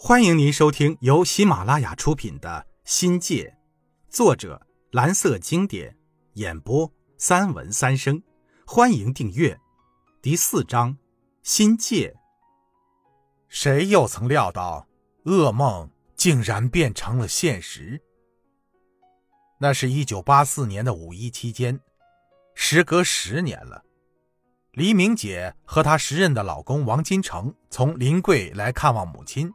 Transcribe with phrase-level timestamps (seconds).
[0.00, 3.56] 欢迎您收听由喜马拉雅出品的《新界》，
[4.14, 5.98] 作者蓝色经典，
[6.34, 8.22] 演播三文三生。
[8.64, 9.58] 欢迎订阅。
[10.22, 10.96] 第四章，
[11.42, 12.14] 心界。
[13.48, 14.86] 谁又曾料到，
[15.24, 18.00] 噩梦竟然变成了现实？
[19.58, 21.80] 那是一九八四年的五一期间，
[22.54, 23.82] 时隔十年了。
[24.70, 29.52] 黎明姐和她时任的老公王金成从临桂来看望母亲。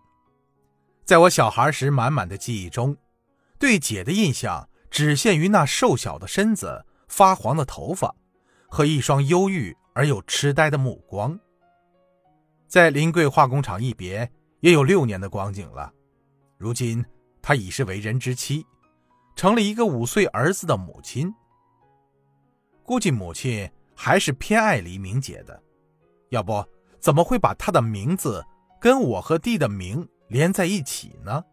[1.05, 2.95] 在我小孩时满满的记忆中，
[3.59, 8.15] 对姐的印象只限于那瘦小的身子、发黄的头发
[8.67, 11.37] 和一双忧郁而又痴呆的目光。
[12.67, 15.91] 在临桂化工厂一别也有六年的光景了，
[16.57, 17.03] 如今
[17.41, 18.65] 她已是为人之妻，
[19.35, 21.33] 成了一个五岁儿子的母亲。
[22.83, 25.61] 估计母亲还是偏爱黎明姐的，
[26.29, 26.65] 要不
[26.99, 28.43] 怎么会把她的名字
[28.79, 30.07] 跟我和弟的名？
[30.27, 31.43] 连在一起呢。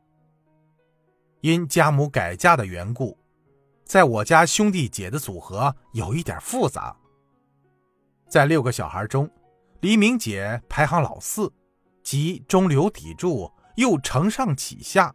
[1.40, 3.18] 因家母改嫁的缘故，
[3.84, 6.94] 在我家兄弟姐的组合有一点复杂。
[8.28, 9.28] 在六个小孩中，
[9.80, 11.50] 黎明姐排行老四，
[12.02, 15.14] 即中流砥柱，又承上启下。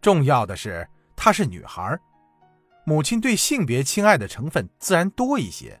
[0.00, 1.98] 重要的是，她是女孩，
[2.84, 5.80] 母亲对性别亲爱的成分自然多一些。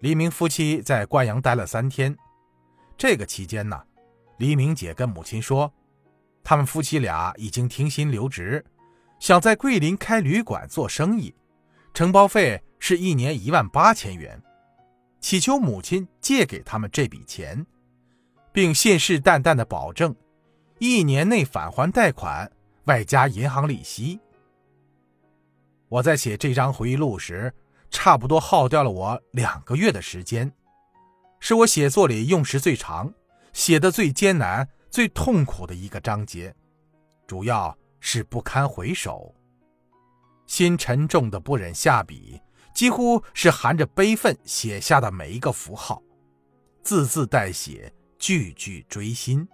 [0.00, 2.14] 黎明夫妻在关阳待了三天，
[2.98, 3.82] 这个期间呢。
[4.38, 5.72] 黎明姐跟母亲说，
[6.44, 8.64] 他们夫妻俩已经停薪留职，
[9.18, 11.34] 想在桂林开旅馆做生意，
[11.94, 14.40] 承包费是一年一万八千元，
[15.20, 17.66] 祈求母亲借给他们这笔钱，
[18.52, 20.14] 并信誓旦旦的保证，
[20.78, 22.50] 一年内返还贷款，
[22.84, 24.20] 外加银行利息。
[25.88, 27.52] 我在写这张回忆录时，
[27.90, 30.52] 差不多耗掉了我两个月的时间，
[31.40, 33.12] 是我写作里用时最长。
[33.56, 36.54] 写的最艰难、最痛苦的一个章节，
[37.26, 39.34] 主要是不堪回首，
[40.46, 42.38] 心沉重的不忍下笔，
[42.74, 46.02] 几乎是含着悲愤写下的每一个符号，
[46.82, 49.48] 字字带血，句句锥心。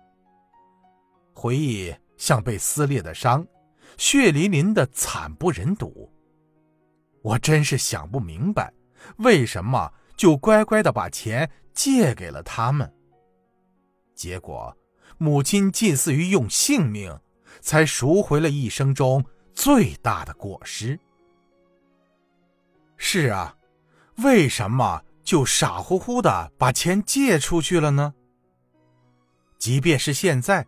[1.33, 3.47] 回忆像被撕裂的伤，
[3.97, 6.13] 血淋淋的，惨不忍睹。
[7.23, 8.75] 我真是想不明白，
[9.19, 12.93] 为什么就乖乖的把钱借给了他们。
[14.15, 14.77] 结果，
[15.19, 17.19] 母亲近似于用性命，
[17.61, 20.99] 才赎回了一生中最大的过失。
[22.97, 23.57] 是啊，
[24.19, 28.15] 为什么就傻乎乎的把钱借出去了呢？
[29.59, 30.67] 即便是现在，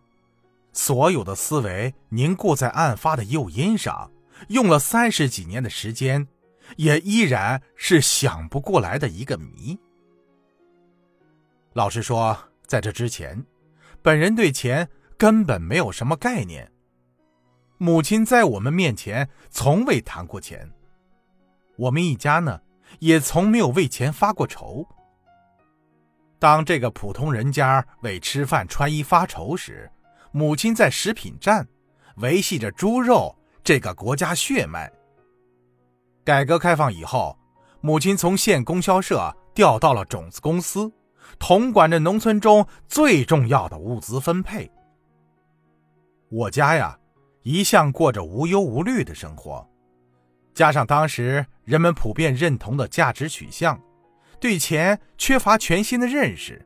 [0.73, 4.11] 所有的思维凝固在案发的诱因上，
[4.49, 6.27] 用了三十几年的时间，
[6.77, 9.77] 也依然是想不过来的一个谜。
[11.73, 12.37] 老实说。
[12.67, 13.45] 在这之前，
[14.01, 14.87] 本人对钱
[15.17, 16.71] 根本没有什么概念。
[17.77, 20.71] 母亲在我们面前从未谈过钱，
[21.77, 22.61] 我们一家呢
[22.99, 24.87] 也从没有为钱发过愁。
[26.39, 29.89] 当这个普通人家为吃饭穿衣发愁时，
[30.31, 31.67] 母亲在食品站
[32.17, 34.91] 维系着猪肉这个国家血脉。
[36.23, 37.37] 改革开放以后，
[37.81, 40.91] 母亲从县供销社调到了种子公司。
[41.39, 44.71] 统管着农村中最重要的物资分配。
[46.29, 46.97] 我家呀，
[47.43, 49.67] 一向过着无忧无虑的生活，
[50.53, 53.79] 加上当时人们普遍认同的价值取向，
[54.39, 56.65] 对钱缺乏全新的认识。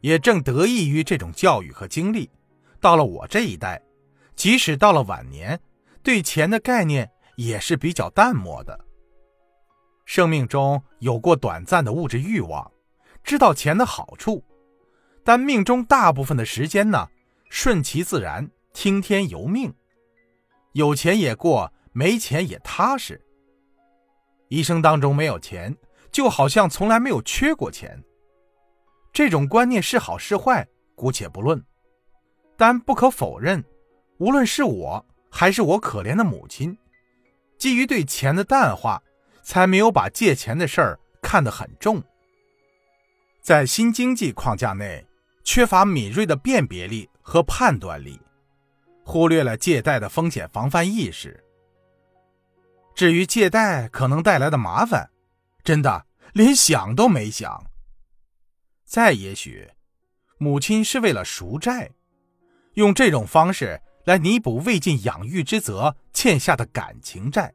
[0.00, 2.30] 也正得益于这种教育和经历，
[2.80, 3.82] 到了我这一代，
[4.36, 5.58] 即使到了晚年，
[6.02, 8.78] 对钱的概念也是比较淡漠的。
[10.04, 12.70] 生命中有过短暂的物质欲望。
[13.26, 14.42] 知道钱的好处，
[15.24, 17.08] 但命中大部分的时间呢，
[17.50, 19.74] 顺其自然，听天由命，
[20.74, 23.20] 有钱也过，没钱也踏实。
[24.46, 25.76] 一生当中没有钱，
[26.12, 28.00] 就好像从来没有缺过钱。
[29.12, 30.64] 这种观念是好是坏，
[30.94, 31.60] 姑且不论，
[32.56, 33.64] 但不可否认，
[34.18, 36.78] 无论是我还是我可怜的母亲，
[37.58, 39.02] 基于对钱的淡化，
[39.42, 42.00] 才没有把借钱的事儿看得很重。
[43.46, 45.06] 在新经济框架内，
[45.44, 48.20] 缺乏敏锐的辨别力和判断力，
[49.04, 51.40] 忽略了借贷的风险防范意识。
[52.92, 55.08] 至于借贷可能带来的麻烦，
[55.62, 57.64] 真的连想都没想。
[58.84, 59.70] 再也许，
[60.38, 61.92] 母亲是为了赎债，
[62.74, 67.54] 用这种方式来弥补未尽养育之责欠下的感情债。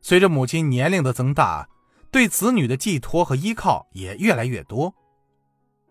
[0.00, 1.68] 随着母亲年龄的增大。
[2.10, 4.94] 对子女的寄托和依靠也越来越多，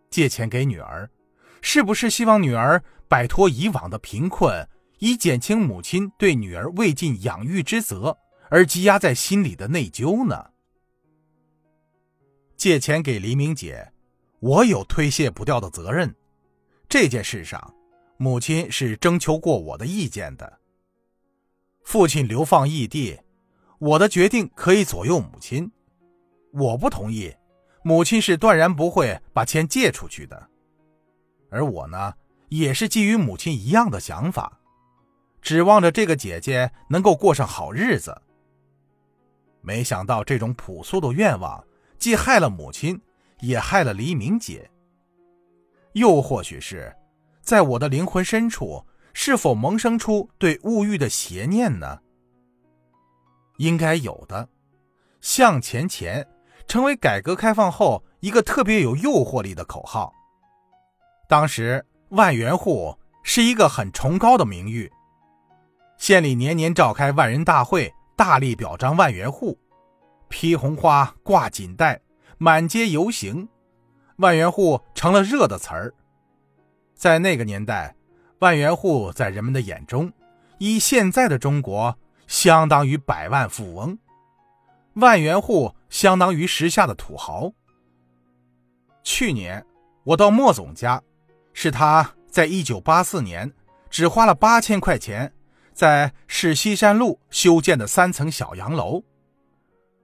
[0.09, 1.09] 借钱给女儿，
[1.62, 4.67] 是不是希望女儿摆脱以往的贫困，
[5.00, 8.17] 以减轻母亲对女儿未尽养育之责
[8.50, 10.51] 而积压在心里的内疚呢？
[12.56, 13.91] 借钱给黎明姐，
[14.39, 16.15] 我有推卸不掉的责任。
[16.88, 17.75] 这件事上，
[18.17, 20.59] 母亲是征求过我的意见的。
[21.83, 23.19] 父亲流放异地，
[23.77, 25.69] 我的决定可以左右母亲。
[26.57, 27.36] 我不同意，
[27.84, 30.50] 母亲是断然不会把钱借出去的。
[31.50, 32.13] 而我呢，
[32.48, 34.57] 也是基于母亲一样的想法，
[35.42, 38.22] 指望着这个姐姐能够过上好日子。
[39.62, 41.62] 没想到这种朴素的愿望，
[41.98, 43.01] 既害了母亲，
[43.42, 44.69] 也害了黎明姐。
[45.92, 46.96] 又或许是，
[47.42, 52.00] 在我的灵魂深处，是否萌生出对物欲的邪念呢？
[53.58, 54.48] 应该有的。
[55.22, 56.25] 向前钱
[56.67, 60.13] 成为改革开放后一个特别有诱惑力的口号。
[61.27, 64.91] 当时万元户是一个很崇高的名誉，
[65.97, 69.57] 县里年年召开万人大会，大力表彰万元户，
[70.29, 72.00] 披红花挂锦带，
[72.38, 73.50] 满街游行，
[74.17, 75.94] 万元户成了热的词儿。
[76.94, 77.95] 在那个年代，
[78.39, 80.12] 万元户在人们的眼中，
[80.59, 81.97] 以现在的中国
[82.27, 83.97] 相当于百万富翁，
[84.94, 87.52] 万元户相当于时下的土豪。
[89.04, 89.66] 去年
[90.04, 91.02] 我到莫总家。
[91.58, 93.50] 是他在一九八四年
[93.90, 95.34] 只花了八千块钱，
[95.74, 99.02] 在市西山路修建的三层小洋楼。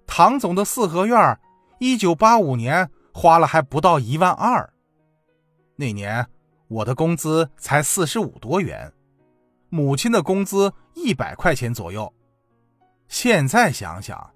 [0.07, 1.37] 唐总的四合院，
[1.79, 4.71] 一九八五年花了还不到一万二。
[5.75, 6.25] 那年
[6.69, 8.93] 我的工资才四十五多元，
[9.67, 12.13] 母亲的工资一百块钱左右。
[13.09, 14.31] 现在想想，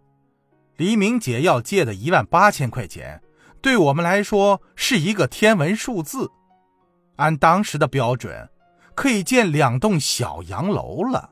[0.77, 3.21] 黎明姐要借的一万八千块钱，
[3.61, 6.29] 对我们来说是一个天文数字。
[7.15, 8.49] 按当时的标准，
[8.93, 11.31] 可以建两栋小洋楼了。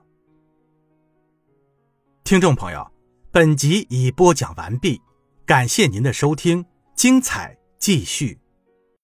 [2.23, 2.89] 听众朋友，
[3.31, 5.01] 本集已播讲完毕，
[5.45, 8.42] 感谢您的收听，精彩继续。